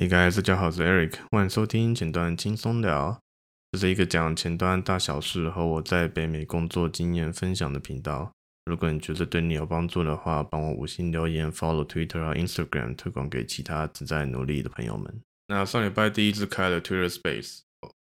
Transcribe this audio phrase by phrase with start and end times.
[0.00, 3.20] Hey guys，大家好，我是 Eric，欢迎收听前端轻松聊。
[3.70, 8.32] 这是一个讲前端大小事和我在北美工作经验分享的频道。
[8.64, 15.20] 如果你觉得对你有帮助的话，帮我五星留言，follow Twitter 和 Instagram，推广给其他正在努力的朋友们。
[15.48, 17.58] 那上礼拜第一次开了 Twitter Space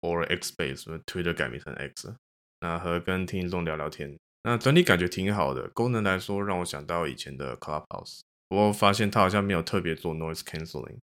[0.01, 2.15] or X Space，Twitter 改名成 X，
[2.61, 4.17] 那和跟听众聊聊天。
[4.41, 10.97] 那整体感觉挺好的，功能来说让我想到以前的 Clubhouse，不过发现它好像没有特别做 Noise canceling。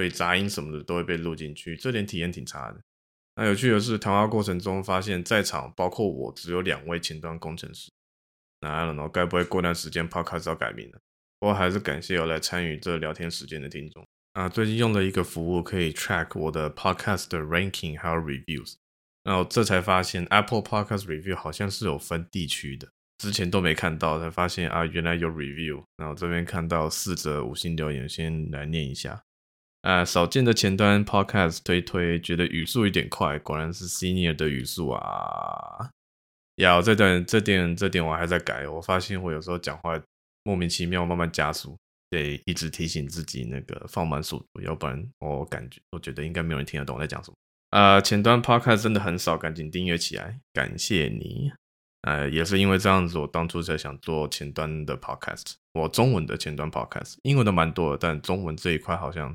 [0.00, 2.80] 所以杂音什么的都会被录进去，这点体验挺差的。
[3.36, 7.90] 那有趣的是，谈话过程中发现，在场包括我只有两位前端工程师。
[8.62, 10.98] 那 I don't know，该不会过段时间 Podcast 要改名了？
[11.38, 14.02] 不过还是感谢有来参与这聊天时间的听众。
[14.32, 18.76] 啊，最近用了一个服务可以 track 我的 Podcast 的 ranking 还有 reviews。
[19.22, 22.88] 然后这才发现 Apple Podcast Review 好像是有分地区的，
[23.18, 25.84] 之前都没看到，才发现啊，原来有 review。
[25.98, 29.22] 然后这边看到四则五星留言，先来念一下。
[29.82, 35.90] 啊，少见的前端 podcast 推推，觉得语速有点快，果然是 senior 的语速啊！
[36.56, 39.98] 呀这段这点这点我还在改，我发现我有时候讲话
[40.42, 41.78] 莫名其妙慢慢加速，
[42.10, 47.36] 得一直提醒自己那个放慢速度，要不然我感觉我觉得应该没有人听得懂我在讲什么。
[47.70, 51.50] 啊，前端 podcast 真的很少，赶紧订阅起来，感谢你。
[52.02, 59.34] 呃，也是因为这样子，我当初才想做前端的 podcast，我中文的前端 podcast，英文的蛮多，但中文这一块好像。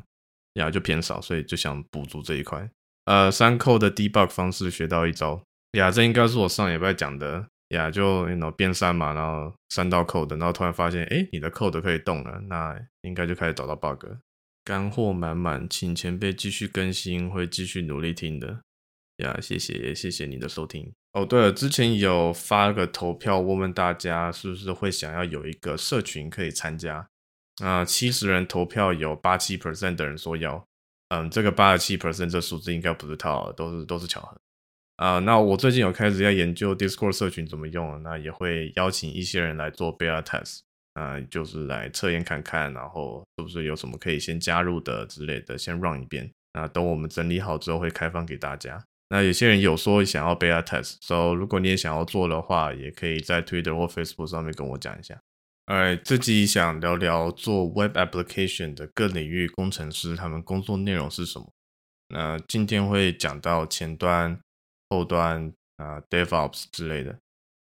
[0.56, 2.70] 呀，就偏少，所以就想补足这一块。
[3.06, 5.42] 呃，三扣的 debug 方式学到一招。
[5.74, 7.48] 呀，这应该是我上礼拜讲的。
[7.70, 14.06] 呀，就然后边删嘛，然后删到 code，然后突然发现，哎，你的 code 可以动了，那应该就开始找到 bug。
[14.64, 18.62] 干货满满，请前辈继续更新，会继续努力听的。
[19.18, 20.92] 呀，谢谢，谢谢你的收听。
[21.14, 27.08] 哦，对了，之前有发个投票，问问大家是不是会想要有一个社群可以参加。
[27.64, 30.66] 啊，七十人投票有八七 percent 的人说要，
[31.10, 34.38] 嗯，这个八十七 percent 这数字应该不是套，都是都是巧合。
[34.98, 40.60] 啊，那我最近有开始要研究 Discord 社群怎么用，那也会邀请一些人来做 beta test，
[40.94, 46.30] 啊，就是来测验看看，然后是不是有什么可以先加入的之类的，先 run 一遍。
[46.54, 48.82] 那等我们整理好之后会开放给大家。
[49.10, 55.18] 那有些人有说想要 beta test，所以如果你也想要做的话，也可以在 Twitter 或 Facebook 上面跟我讲一下。
[55.66, 61.52] 哎，自己想聊聊做 Web Application 的各领域工程师，他们工作内容是什么？
[62.10, 64.40] 那今天会讲到前端、
[64.92, 67.18] 后端啊、DevOps 之类的。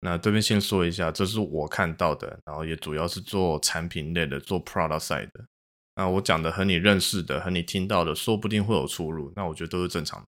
[0.01, 5.47] 那这边先说一下，这是我看到的，然后也主要是做产品类的，做 Product Side 的。
[5.95, 9.33] 那我讲的和你认识的、和你听到的，说不定会有出入。
[9.37, 10.27] 那我觉得都是正常的，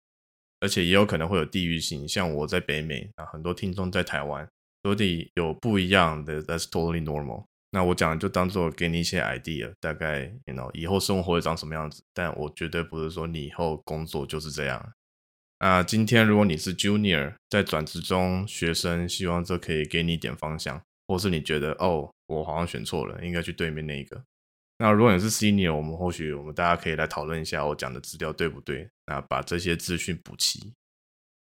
[0.60, 2.06] 而且也有可能会有地域性。
[2.06, 4.46] 像我在北美，啊，很多听众在台湾，
[4.82, 7.46] 所以有不一样的，That's totally normal。
[7.74, 14.92] 那我讲就当做给你一些 idea，大概，you know，以后生活会长什么样子，但我绝对不是说你以后工作就是这样。
[15.58, 24.22] 啊，今天如果你是 junior，在转职中学生，希望这可以给你一点方向，或是你觉得哦，我好像选错了，应该去对面那一个。
[24.78, 30.72] 那如果你是 senior，我们或许我们大家可以来讨论一下我讲的资料对不对，那把这些资讯补齐。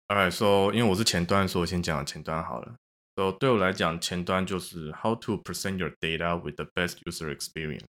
[0.08, 2.74] Alright，so 因为我是前端，所以我先讲前端好了。
[3.20, 7.84] So, 对我来讲，前端就是 how to present your data with the best user experience。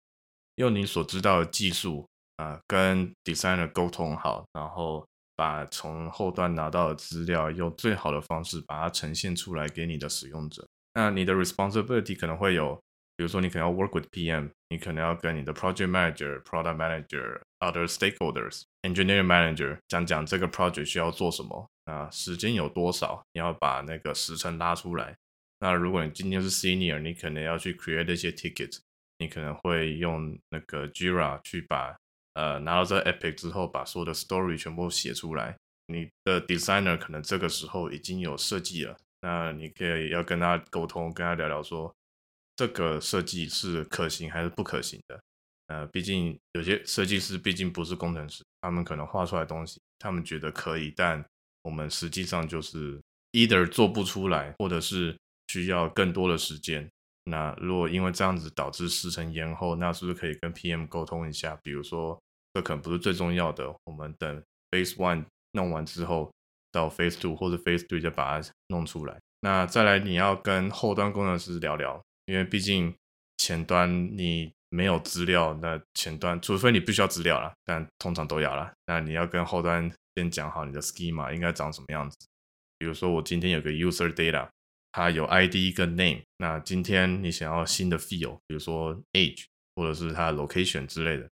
[0.55, 5.05] 用你所知道的技术啊、跟 designer 沟通好，然后
[5.35, 10.65] 把从后端拿到的资料用最好的方式把它呈现出来给你的使用者。
[10.95, 12.81] 那你的 responsibility 可能会有，
[13.17, 21.67] 比如说你可能要 work with PM，你可能要跟你的 project manager、product manager、other stakeholders、engineer manager 讲讲这个 project 需要做什么。
[21.87, 23.23] 啊，时间有多少？
[23.33, 25.15] 你要把那个时程拉出来。
[25.61, 28.77] 那如果你今天是 senior，你可能要去 create 一些 ticket，
[29.19, 31.97] 你可能会用那个 Jira 去把
[32.35, 35.57] 呃拿到这个 epic 之后，把所有的 story 全部写出来。
[35.87, 41.95] 你的 designer 可能这个时候已经有设计了，那你可以要跟他沟通，跟他聊聊说
[42.57, 45.21] 这个设计是可行还是不可行的。
[45.69, 51.25] 呃，毕竟有些设计师毕竟不是工程师，他们可能画出来东西，他们觉得可以，但
[51.63, 53.01] 我们实际上就是
[53.33, 55.17] either 做不出来，或者是
[55.49, 56.89] 需要更多的时间。
[57.25, 61.59] 那如果因为这样子导致时程延后，那是不是可以跟 PM 沟通一下？
[61.65, 62.17] 比如说，
[62.55, 66.33] 这可能不是最重要的，我们等 Phase One 弄完之后，
[66.71, 69.19] 到 Phase Two 或者 Phase Three 再把它弄出来。
[69.41, 72.95] 那再来，你要跟后端工程师聊聊，因为毕竟
[73.39, 78.73] 前端你没有资料，那前端除非你不需要资料了，但通常都要了。
[78.87, 79.91] 那你要跟后端。
[80.19, 82.17] 先讲好你的 schema 应该长什么样子。
[82.79, 84.49] 比如说，我今天有个 user data，
[84.91, 86.23] 它有 ID 跟 name。
[86.39, 89.45] 那今天你想要新的 field，比如说 age
[89.75, 91.29] 或者是它的 location 之类的，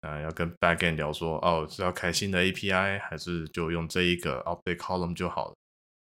[0.00, 5.54] 啊，要跟 backend 聊说，哦，是要开新的 API，还是就用这一个 update column 就好了？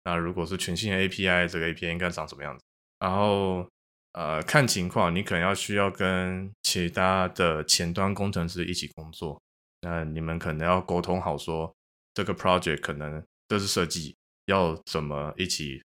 [0.03, 2.65] 那如果是全新 API，这个 API 应该长什么样子？
[2.99, 3.65] 然后，
[4.13, 9.39] 呃，看情况，你可能要需要跟其他的前端工程师一起工作。
[9.81, 11.71] 那你们可能要沟通好说，
[12.13, 14.15] 这个 project 可能这是设计，
[14.45, 15.81] 要怎么一起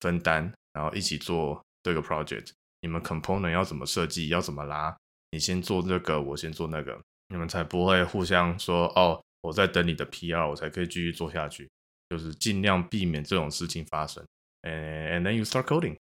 [0.00, 2.50] 分担，然后一起做这个 project。
[2.80, 4.96] 你们 component 要怎么设计，要怎么拉？
[5.30, 7.00] 你先做这个，我先做那个。
[7.28, 11.68] 你们才不会互相说哦，我在等你的 PR，我才可以继续做下去。
[12.08, 14.24] 就是尽量避免这种事情发生。
[14.62, 15.96] 嗯 and then you start coding。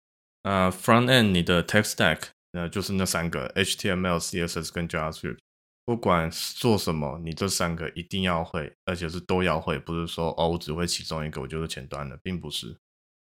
[0.46, 2.20] 啊，front end 你的 tech stack，
[2.52, 5.40] 那就是那三个 HTML、CSS 跟 JavaScript。
[5.86, 9.80] 不管做什么，你这三个一定要会，而且是都要会。
[9.80, 12.78] 不是说哦，我只会其中一个，我就是前端的，并不是。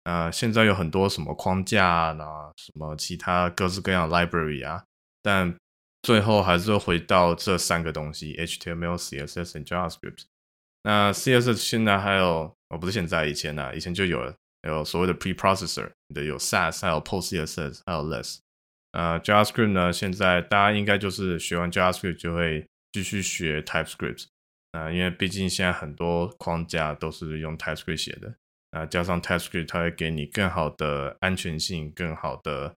[0.03, 4.83] 呃，现在有很多什么框架啊，什么其他各式各样 library 啊，
[5.21, 5.56] 但
[6.01, 10.23] 最后还是会回到这三个东西：HTML、CSS 和 JavaScript。
[10.83, 14.35] 那 CSS 现在还有，哦，不是现在，以前呢，以前就有了，
[14.69, 18.39] 有所谓的 preprocessor，的有 Sass，还有 PostCSS，还有 Less。
[18.91, 24.25] 啊，JavaScript 呢，现在大家应该就是学完 JavaScript 就会继续学 TypeScript。
[24.71, 28.33] 啊，因为毕竟现在很多框架都是用 TypeScript 写的，
[28.71, 32.73] 啊，加上 TypeScript 它会给你更好的安全性，更好的。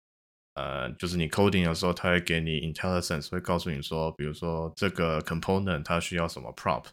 [0.54, 6.84] 呃，就是你 coding 的时候，它会给你 IntelliSense，会告诉你说，比如说这个 component 它需要什么 prop，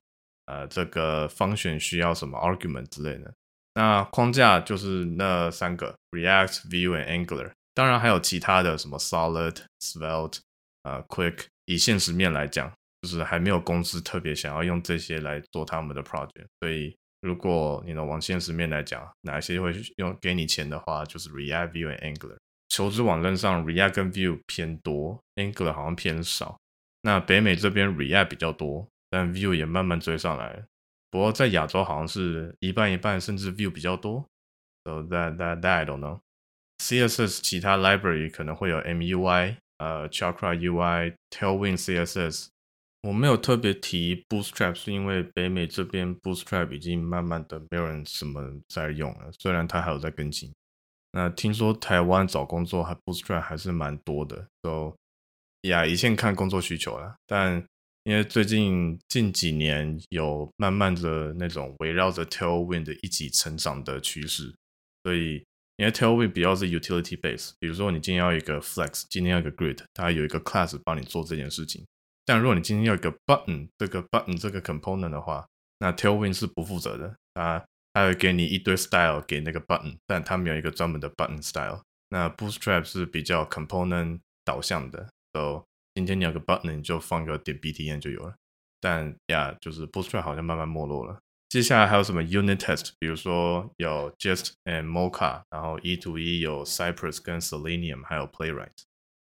[0.48, 3.32] 呃，这个 function 需要什么 argument 之类的。
[3.74, 10.40] 那框架就是那三个 React、Vue 和 Angular，当然还有其他的什么 Solid、Svelte、
[10.84, 11.46] 呃 Quick。
[11.66, 12.70] 以现实面来讲，
[13.02, 16.46] 就是还没有公司特别想要用这些来做他们的 project。
[16.60, 22.38] 所以，如果你能往现实面来讲，哪些会用给你钱的话，就是 React、Vue 和 Angular。
[22.68, 26.58] 求职网站上，React 跟 Vue 偏多，Angular 好像偏少。
[27.04, 30.64] 那北美这边 React 比较多，但 Vue 也慢慢追上来了。
[31.12, 34.26] 不过在亚洲好像是一半一半，甚至 Vue 比较多。
[34.86, 36.22] So that that that I don't know.
[36.80, 42.48] CSS 其他 library 可能会有 MUI，呃，Chakra UI、Tailwind CSS。
[43.04, 50.52] 我没有特别提 Bootstrap，是因为北美这边 Bootstrap 已经慢慢的没有人什么在用了，虽然它还有在跟进。
[51.12, 54.96] 那听说台湾找工作还 Bootstrap 还是蛮多的，都
[55.64, 57.16] 呀，一线看工作需求了。
[57.28, 57.64] 但
[58.04, 64.54] 因为最近近几年有慢慢的那种围绕着 Tailwind 一起成长的趋势，
[65.04, 65.44] 所以
[65.78, 71.86] 因为 Tailwind 比较是 utility base，比如说你今天要一个 Flex，今天要一个 Grid，它有一个 class 帮你做这件事情。
[72.26, 75.46] 但如果你今天要一个 Button，这个 Button 这个 component 的话，
[75.80, 77.64] 那 Tailwind 是不负责的啊。
[77.94, 81.82] 它会给你一堆 style 给那个 button，但它没有一个专门的 button style。
[82.08, 88.36] 那 Bootstrap 是比较 component 导向的，so 今天你有个 button，你就放个点 btn 就有了。
[88.80, 91.20] 但呀，就是 Bootstrap 好像慢慢没落了。
[91.50, 92.92] 接下来还有什么 unit test？
[92.98, 98.70] 比如说有 Jest and Mocha，然后一对一有 Cypress 跟 Selenium，还有 Playwright。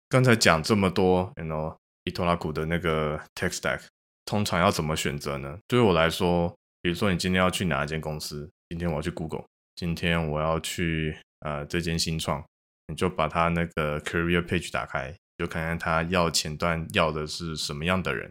[0.09, 3.83] 刚才讲这么多，you know，伊托拉古的那个 tech stack，
[4.25, 5.59] 通常要怎么选择呢？
[5.67, 8.49] 对于我来说，比如说你今天要去哪一间公司？
[8.69, 9.45] 今天我要去 Google，
[9.75, 12.45] 今天我要去呃这间新创，
[12.87, 18.31] 你就把他那个 career page 打开，就看看他要前端要的是什么样的人。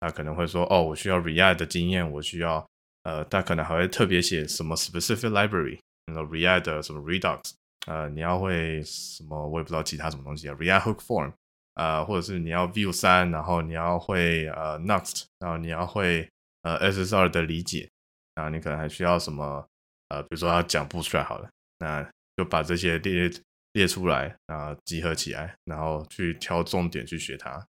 [0.00, 2.66] 他可能会说，哦，我需要 React 的经验，我需要
[3.02, 7.52] 呃，他可能还会特别写什么 specific library，那个 React 的什么 Redux，
[7.86, 11.32] 呃，你要会什么我也不知道其他什么东西啊，React Hook Form，
[11.74, 16.28] 呃，或者是你要 Vue 3，然后你要会呃 Next，然后你要会
[16.62, 17.88] 呃 SSR 的理解，
[18.34, 19.66] 然后你可能还需要什么。
[20.08, 23.28] 呃，比如说要讲 Bootstrap 好了，那就把这些列
[23.76, 27.62] 列出来，然后集合起来，然后去挑重点去学它。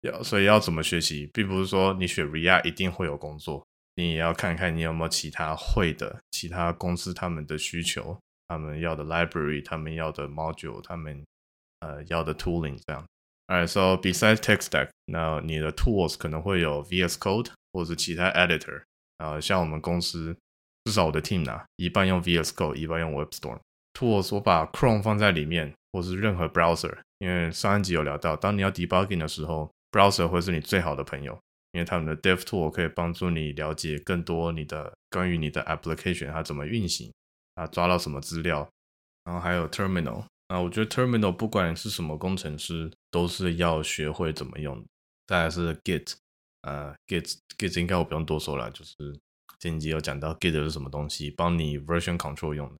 [0.00, 3.62] 要所以要怎么学习，并不是说你学 React 一定会有工作，
[3.96, 11.22] 你也要看看你有没有其他会的，其他公司他们的需求，他们要的 library，他们要的 module，他们
[11.80, 13.04] 呃要的 tooling 这样。
[13.48, 18.82] Alright, so besides tech stack，那你的 tools 可能会有 VS Code 或者其他 editor，
[19.18, 20.34] 啊像我们公司。
[20.86, 23.60] 至少我的 team 啊，一半用 VS Code，一半用 WebStorm。
[24.08, 26.96] 或是我把 Chrome 放在里面，或是任何 browser。
[27.18, 31.38] 因为上一集有聊到，当你要 debugging 的时候，browser 会是你最好的朋友，
[31.72, 37.12] 因为他们的 Dev Tool 可以帮助你了解更多你的关于你的 application 它怎么运行，
[37.54, 38.68] 啊抓到什么资料，
[39.24, 44.82] 然后还有 Terminal 啊，我觉得 Terminal 不管是什么工程师都是要学会怎么用。
[45.26, 46.14] 再来是 Git，
[46.62, 49.18] 呃 Git Git 应该我不用多说了，就是。
[49.58, 52.74] 前几集有讲到 Git 是什么东西，帮你 version control 用的。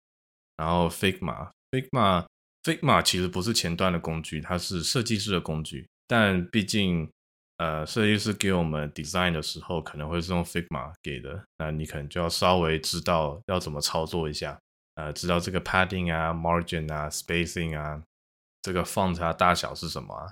[0.60, 5.88] 然后 Figma，Figma，Figma 其实不是前端的工具，它是设计师的工具。
[6.06, 7.10] 但毕竟，
[7.56, 14.60] 呃，设计师给我们 design 的时候，可能会是用 Figma 给的，那你可能就要稍微知道要怎么操作一下，
[14.96, 18.02] 呃，知道这个 padding 啊、margin 啊、spacing 啊，
[18.60, 20.30] 这个 font 啊大小是什么啊？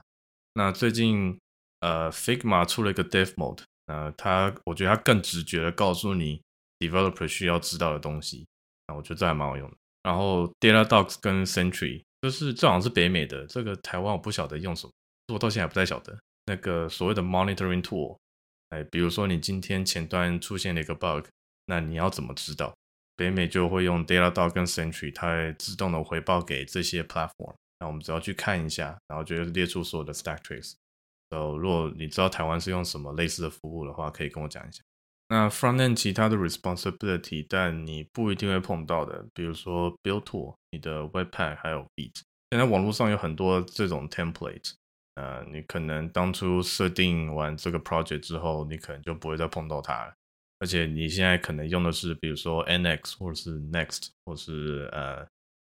[0.53, 1.39] 那最近
[1.81, 6.43] 呃 Figma 出了一个 Dev Mode，呃，它我觉得它更直觉的告诉你
[6.81, 8.47] developer 需要知道的东西，
[8.89, 9.77] 那我觉得这还蛮好用的。
[10.09, 14.93] 然后 Datadog 跟 Sentry，就是这好像是北美的，这个台湾我不晓得用什么，
[15.35, 16.19] 我到现在还不太晓得。
[16.47, 18.17] 那个所谓的 monitoring tool，
[18.71, 21.27] 哎，比如说你今天前端出现了一个 bug，
[21.67, 22.73] 那你要怎么知道？
[23.17, 27.55] 北美就会用 Datadog 跟 Sentry，它会自动的回报给这些 platform。
[27.79, 30.73] 那我们只要去看一下，然后就列出所有的 stack trace。
[31.29, 34.83] So, 如果你知道台湾是用什么类似的服务的话，可以跟我讲一下。
[35.29, 42.23] 那 frontend 其他的 responsibility，但你不一定会碰到的，比如说 build tool，你的 webpack 还有 Vite。
[42.51, 44.73] 现在网络上有很多这种 template。
[45.17, 50.15] 呃，你可能当初设定完这个 project 之后，你可能就不会再碰到它了。
[50.61, 55.27] 而且你现在可能用的是，比如说 NX 或者是 Next 或是呃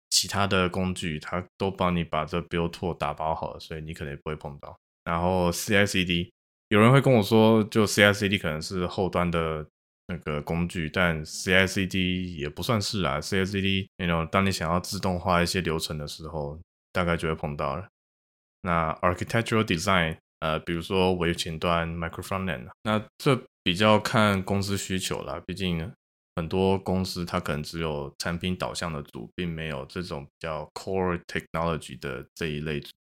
[0.09, 4.75] 其他的工具，它都帮你把这 build tool 打包好了，所以你可能也不会碰到。
[5.03, 6.31] 然后 CI/CD，
[6.69, 9.65] 有人会跟我说，就 CI/CD 可能是后端的
[10.07, 13.19] 那个工具，但 CI/CD 也不算是啊。
[13.21, 16.59] CI/CD，you know，当你想要自动化一些流程的时候，
[16.91, 17.87] 大概就会碰到了。
[18.61, 25.39] 那 architectural design，呃，比如说微前端 micro frontend，那这比较看公司需求啦。
[25.45, 25.91] 毕竟
[26.35, 32.91] 很多公司它可能只有产品导向的组，并没有这种比较 core technology 的这一类组。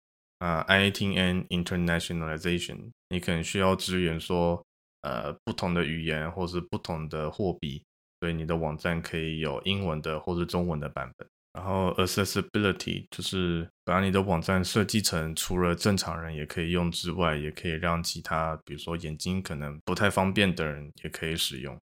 [0.44, 4.62] 啊，IATN internationalization，你可能需要支援说，
[5.00, 7.82] 呃，不同的语言或是不同的货币，
[8.20, 11.26] 所以你的网站可以有英文的或是中文的版本。
[11.54, 21.74] 然后 accessibility 就是把你的网站设计成除了正常人也可以用之外，也可以让其他，比如说眼睛可能不太方便的人也可以使用。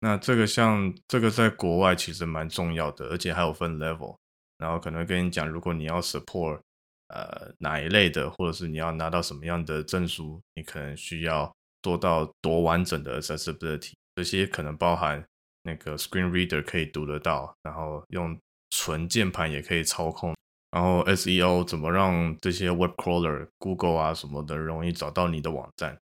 [0.00, 4.16] 那这个像这个在国外其实蛮重要的，而且还有分 level。
[4.56, 6.60] 然后可能跟你讲，如果你要 support
[7.08, 13.92] 呃哪一类的，或者是你要拿到什么样的证书，你可能需要做到多完整的 accessibility。
[14.14, 15.24] 这些可能包含
[15.62, 18.38] 那个 screen reader 可以读得到，然后用。
[18.70, 20.36] 纯键盘也可以操控，
[20.70, 25.98] 然后 SEO 怎么让这些 web crawler、Google 啊什么的容易找到你的网站？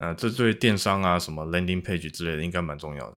[0.00, 3.14] 那这对电商啊什么 landing page 之类的应该蛮重要的。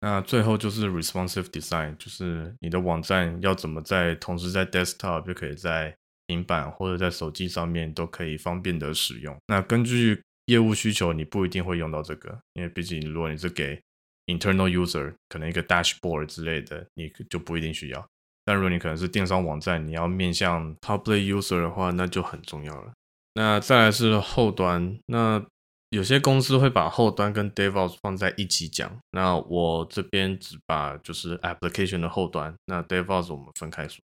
[0.00, 9.36] 那最后就是 responsive design，就是你的网站要怎么在同时在 desktop 就可以在平板或者在手机上面都可以方便的使用。
[9.46, 13.80] 那根据业务需求，你不一定会用到这个，因为毕竟如果你是给
[14.26, 18.06] internal user，可能一个 dashboard 之类的，你就不一定需要。
[18.44, 22.92] 但如果你可能是电商网站，你要面向 public user 的话，那就很重要了。
[23.34, 25.44] 那再来是后端，那
[25.88, 28.98] 有些公司会把后端跟 DevOps 放在一起讲。
[29.12, 34.02] 那我这边只把就是 application 的后端，那 DevOps 我们分开说。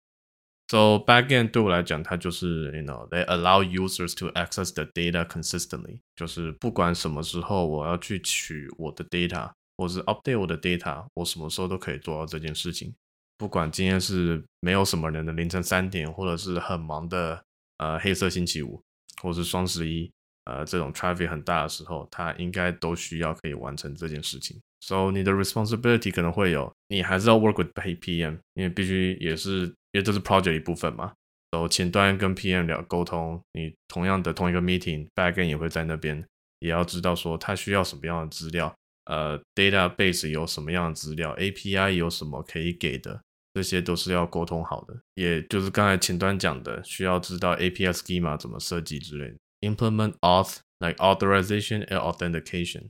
[0.69, 10.41] So backend 对我来讲，它就是 you know they allow users to access the data consistently，就是不管什么时候我要去取我的 data，或是 update
[10.41, 12.95] 我的 data，我什么时候都可以做到这件事情。
[13.37, 17.45] 不管今天是没有什么人的凌晨三点，或者是很忙的
[17.79, 18.81] 呃黑色星期五，
[19.21, 20.11] 或是双十一，
[20.45, 24.59] 呃这种 traffic 很大的时候，它应该都需要可以完成这件事情。
[24.81, 31.13] So 你的 responsibility 可能会有，你还是要 work with PM，因为必须也是因为这是 project 一部分嘛。
[31.53, 36.27] So 前端跟 PM 聊沟通，你同样的同一个 meeting，backend 也会在那边，
[36.59, 38.75] 也要知道说他需要什么样的资料。
[39.05, 43.23] 呃，database 有什么样的资料？API 有什么可以给的？
[43.53, 45.01] 这些都是要沟通好的。
[45.15, 49.37] 也就是刚才前端讲的，需要知道 API schema 怎么设计之类的。
[49.61, 52.89] Implement auth like authorization and authentication。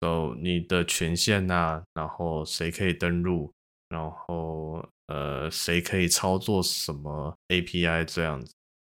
[0.00, 3.52] So 你的权限啊，然后谁可以登录，
[3.88, 8.52] 然后呃，谁可以操作什么 API 这样子，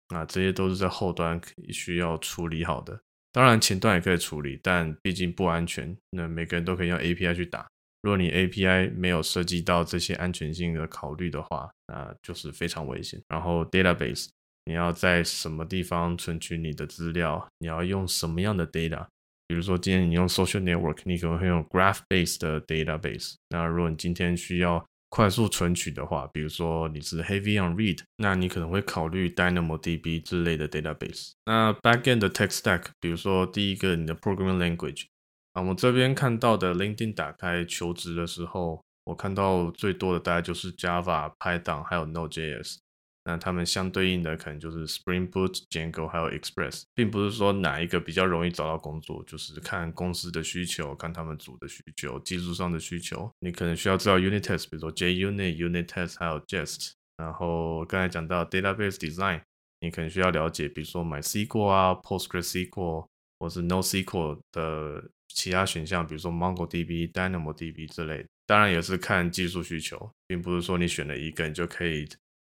[0.09, 2.99] 那这些都是在后端需要处理好的。
[3.31, 5.95] 当然，前端也可以处理，但毕竟不安全。
[6.09, 7.65] 那每个人都可以用 API 去打。
[8.01, 13.21] 如果你 API 没有涉及到这些安全性的考虑的话，那就是非常危险。
[13.29, 14.27] 然后 Database，
[14.65, 17.47] 你要在什么地方存取你的资料？
[17.59, 19.07] 你要用什么样的 data？
[19.51, 23.33] 比如说今天你用 Social Network，你可能会用 Graph-based 的 database。
[23.49, 31.31] 那如果你今天需要快速存取的话，比如说你是 heavy on read，那你可能会考虑 DynamoDB 之类的 database。
[31.43, 35.07] 那 backend 的 tech stack，比如说第一个你的 programming language，
[35.51, 42.77] 啊，我们这边看到的 LinkedIn 打开求职的时候，我看到最多的大概就是 Java、Python 还有 Node.js。
[43.23, 53.31] 那他们相对应的可能就是 Spring Boot、Django 还有 Express，并不是说哪一个比较容易找到工作，就是看公司的需求，看他们组的需求，技术上的需求。
[53.39, 56.93] 你可能需要知道 Unit Test，比如说 JUnit、Unit Test 还有 Jest。
[57.17, 59.41] 然后刚才讲到 Database Design，
[59.81, 63.05] 你可能需要了解，比如说 MySQL 啊、PostgreSQL
[63.37, 68.25] 或是 NoSQL 的其他选项，比如说 MongoDB、DynamoDB 之类的。
[68.47, 72.09] 当然也是看技术需求，并不是说你选了一个你就可以。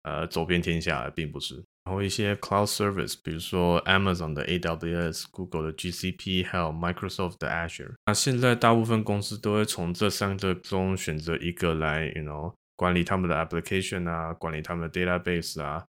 [0.06, 1.56] 呃，走遍天下并不是。
[1.84, 7.92] 然后一些 cloud service，比如说 Amazon 的 AWS、Google 的 GCP，还有 Microsoft 的 Azure。
[8.06, 15.84] 那现在大部分公司都会从这三个中选择一个来，you know，管理他们的 application 啊，管理他们的 database 啊，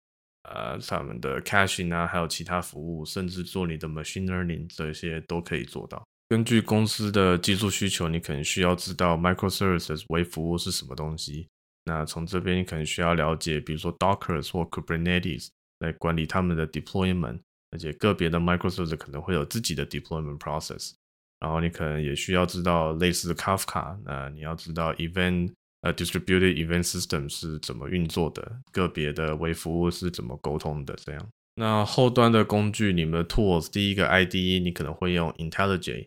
[0.48, 6.04] 呃，他们的 caching 啊，还有其他服务，甚至做你的 machine learning 这些都可以做到。
[6.28, 11.46] 根据公司的技术需求，你可能需要知道 microservices 微服务是什么东西。
[11.84, 15.48] 那从这边你可能需要了解，比如说 Docker 或 Kubernetes
[15.80, 20.92] 来管理他们的 deployment，而且个别的 microservice 可能会有自己的 deployment process。
[21.40, 31.28] 然后你可能也需要知道类似的 Kafka，那你要知道 event 呃 distributed event system 是怎么运作的，个别的微服务是怎么沟通的这样。
[31.56, 36.06] 那后端的工具，你们的 tools 第一个 IDE 你可能会用 IntelliJ，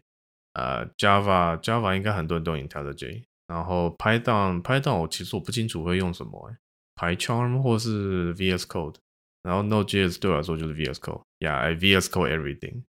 [0.54, 3.26] 呃 Java Java 应该很多人都用 IntelliJ。
[3.48, 6.54] 然后 Python，Python 我其实我不清楚会用什么
[6.96, 8.96] ，PyCharm 或是 VS Code，
[9.42, 12.84] 然后 Node.js 对我来说就是 VS Code，Yeah，I VS Code everything，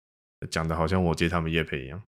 [0.51, 2.03] 讲的好像我接他们业配一样。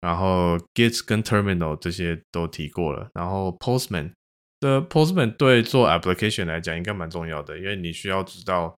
[0.00, 4.12] 然后 Git 跟 Terminal 这些都提过了，然后 Postman
[4.60, 8.74] 的 Postman 对做 application 来讲应该蛮重要的，因为你需要知道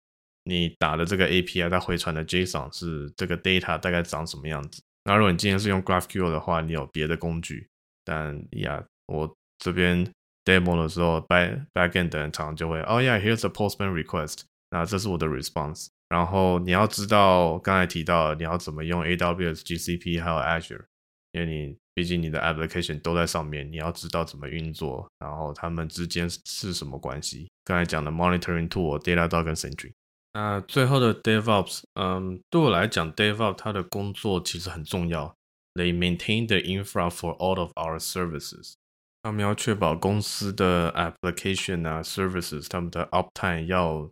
[0.45, 4.81] 你打的这个 API 它回传的 JSON 是这个 data 大概长什么样子。
[5.05, 7.69] 那如果你今天是用 GraphQL 的话，你有别的工具，
[8.05, 8.81] 但呀。
[9.11, 10.11] 我这边
[10.45, 15.89] demo 的时候，back backend 的人常常就会，oh，yeah，here's a postman request，那这是我的 response。
[16.09, 20.85] 然后你要知道，刚才提到你要怎么用 AWS、GCP 还有 Azure，
[21.33, 27.49] 因为你毕竟你的 application 都在上面，你要知道怎么运作，然后他们之间是什么关系。
[27.65, 29.93] 刚才讲的 monitoring tool、Datadog 跟 Sentry。
[30.33, 35.35] 那最后的 DevOps，嗯，对我来讲，DevOps 它的工作其实很重要
[35.75, 38.75] ，They maintain the infra for all of our services。
[39.23, 44.11] 他们要确保公司的 application 啊，services，他们的 uptime 要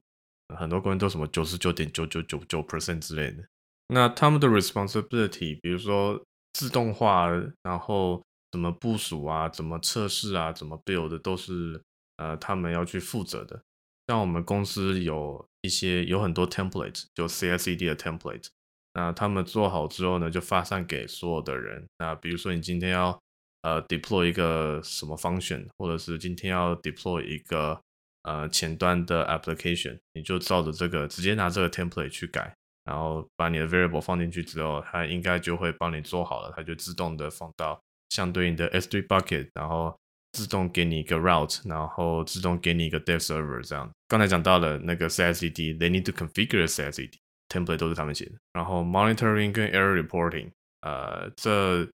[0.54, 3.44] 很多工人都什么九十九点九九九九 percent 之类的。
[3.88, 7.28] 那他们的 responsibility，比如说自动化，
[7.62, 11.80] 然后怎么部署啊，怎么测试啊，怎么 build，都是
[12.18, 13.62] 呃他们要去负责的。
[14.06, 18.46] 像我们公司有一些有很多 template，就 CI/CD 的 template，
[18.94, 21.86] 那他们做好之后呢，就发散给所有的人。
[21.98, 23.18] 那比如说你今天要
[23.62, 27.80] 呃，deploy 一个什么 function，或者是今天要 deploy 一个
[28.22, 39.98] 呃前端的 application，你就照着这个直接拿这个 template 去改，然后把你的 variable 放进去之后，它应该就会帮你做好了，它就自动的放到相对应的 S3 bucket，然后
[40.32, 43.90] 自动给你一个 route，然后自动给你一个 dev server 这样。
[44.06, 47.10] 刚才讲到了那个 CI/CD，they need to configure CI/CD
[47.48, 50.50] template 都是他们写的，然后 monitoring 跟 error reporting，
[50.82, 51.88] 呃，这。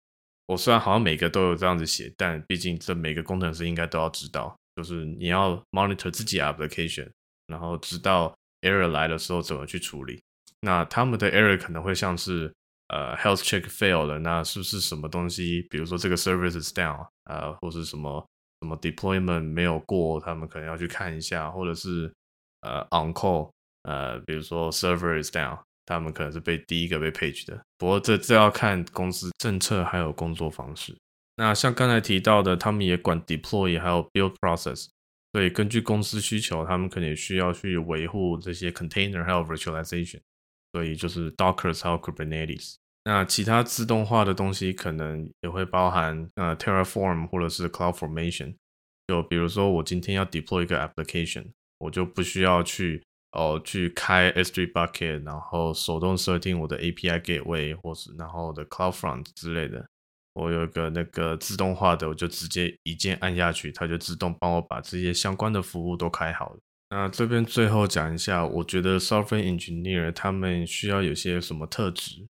[0.46, 7.08] 我虽然好像每个都有这样子写，但毕竟这每个工程师应该都要知道，就是你要 monitor 自己 application，
[7.46, 10.20] 然后知道 error 来的时候怎么去处理。
[10.60, 12.52] 那他们的 error 可能会像是
[12.88, 15.66] 呃 health check fail 了，那是不是什么东西？
[15.70, 18.26] 比如说这个 service is down，呃，或是什么
[18.60, 22.12] 什么 deployment 没有过，他们可能要去看一下，或者是
[22.60, 23.50] 呃 on call，
[23.82, 25.58] 呃，比如说 server is down。
[25.86, 30.96] 他们可能是被第一个被 page 的，不过这这要看公司政策还有工作方式。
[31.36, 34.88] 那像刚才提到的，他们也管 deploy 还有 build process，
[35.32, 40.20] 所以根据公司需求，他们可能也需要去维护这些 container 还有 virtualization，
[40.72, 42.76] 所以就是 Docker 还有 Kubernetes。
[43.04, 48.54] 那其他自动化的东西可能也会包含呃 Terraform 或者是 CloudFormation。
[49.08, 51.46] 就比如说我今天要 deploy 一个 application，
[51.78, 53.02] 我就不需要去。
[53.34, 59.84] 哦，去开 S3 bucket，然后手动设定我的 API gateway，或是然后的 CloudFront 之类的。
[60.34, 66.58] 我有一个那个自动化的，我就直接一键按下去，它就自动帮我把这些相关的服务都开好了。
[66.90, 72.26] 那这边最后讲一下，我觉得 software engineer 他们需要有些什么特质。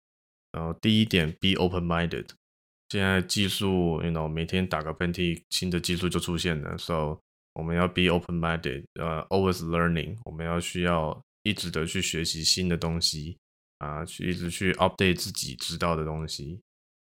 [0.52, 2.26] 然后第一点，be open-minded。
[2.90, 7.18] 现在技术，you know，每天打个喷嚏，新的技术就出现了，so
[7.54, 10.16] 我们要 be open-minded，呃，always learning。
[10.24, 13.36] 我们要需要一直的去学习新的东西
[13.78, 16.60] 啊，去一直去 update 自己知道的东西。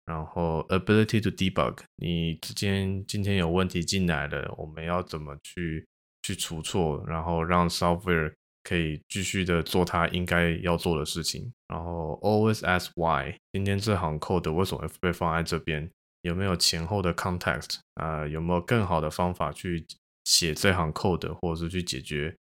[0.05, 5.87] 然后 ability to debug，你之间今天有问题进来了，我们要怎么去
[6.23, 11.49] 去除错，然后让 software 可以继续的做它应该要做的事情。
[11.69, 15.89] 然后 always ask why，今天这行 code 为什么会被放在这边？
[16.23, 18.29] 有没有前后的 context 啊、呃？
[18.29, 19.85] 有没有更好的方法去
[20.33, 22.35] 写这行 code，或者是去解决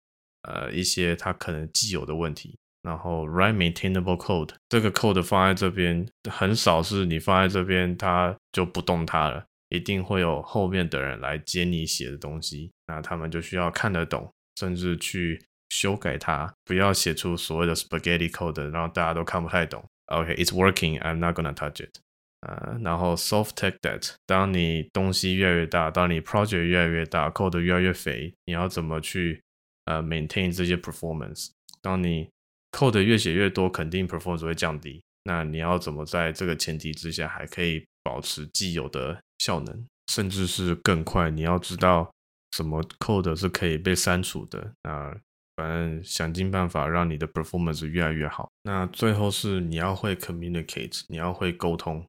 [0.43, 2.55] 呃一些他可能既有的问题？
[2.83, 19.83] 然后 write maintainable code，这个 code 放在这边很少是你放在这边，它就不动它了，一定会有后面的人来接你写的东西，那他们就需要看得懂，甚至去修改它，不要写出所谓的 spaghetti code，然后大家都看不太懂。
[20.05, 21.99] OK，it's working，I'm not gonna touch it。
[22.41, 29.41] 呃，然后 soft take that，当你东西越来越大，当你 project 越来越大，code 越来越肥，你要怎么去
[29.85, 31.49] 呃 maintain 这些 performance？
[31.81, 32.29] 当你
[32.71, 35.01] code 越写越多，肯定 performance 会降低。
[35.25, 41.29] 那你要怎么在这个前提之下，还可以保持既有的效能，甚至是更快？
[41.29, 42.09] 你要知道
[42.55, 44.71] 什么 code 是可以被删除的。
[44.83, 45.13] 那
[45.57, 48.49] 反正想尽办法让你的 performance 越来越好。
[48.63, 52.05] 那最后是你要会 communicate，你要会沟通。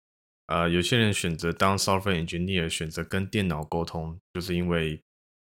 [0.50, 5.00] 呃，有些人选择当 software engineer，选择跟电脑沟通，就是因为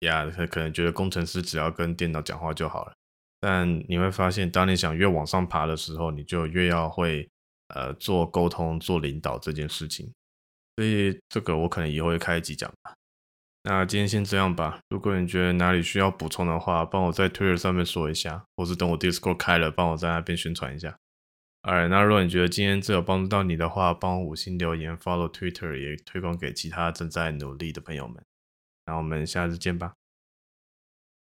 [0.02, 2.94] 呀，他可能觉得工程师只要跟电脑讲话就好了。
[3.40, 7.28] 但你会发现，当你想越往上爬的时候，你就越要会
[7.70, 10.14] 呃做沟通、做领导这件事情。
[10.76, 12.94] 所以这个我可能以后会开一集讲吧。
[13.64, 14.80] 那今天先这样吧。
[14.90, 20.96] 如果你觉得哪里需要补充的话，帮我在 Twitter 上面说一下，或是等我 Discord 开了，帮我在那边宣传一下。
[21.66, 28.22] 好那如果你觉得今天这有帮助到你的话，帮我五星留言，follow Twitter 也推广给其他正在努力的朋友们。
[28.86, 29.94] 那我们下次见吧。